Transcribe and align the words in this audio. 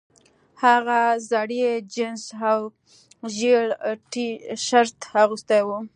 هغه 0.63 0.99
زړې 1.29 1.69
جینس 1.93 2.23
او 2.49 2.59
ژیړ 3.35 3.65
ټي 4.11 4.27
شرټ 4.65 4.97
اغوستی 5.21 5.61
و 5.65 5.69